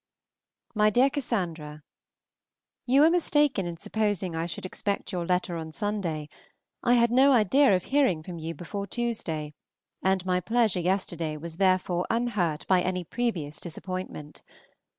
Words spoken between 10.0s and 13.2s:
and my pleasure yesterday was therefore unhurt by any